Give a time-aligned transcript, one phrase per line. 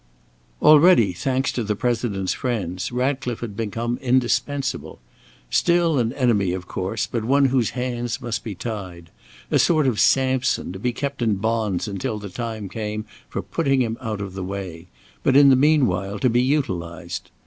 [0.63, 4.99] Already, thanks to the President's friends, Ratcliffe had become indispensable;
[5.51, 9.11] still an enemy, of course, but one whose hands must be tied;
[9.51, 13.79] a sort of Sampson, to be kept in bonds until the time came for putting
[13.83, 14.87] him out of the way,
[15.21, 17.29] but in the meanwhile, to be utilized.